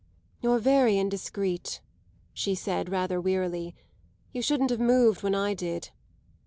"You're 0.41 0.57
very 0.57 0.97
indiscreet," 0.97 1.79
she 2.33 2.55
said 2.55 2.89
rather 2.89 3.21
wearily; 3.21 3.75
"you 4.33 4.41
shouldn't 4.41 4.71
have 4.71 4.79
moved 4.79 5.21
when 5.21 5.35
I 5.35 5.53
did." 5.53 5.91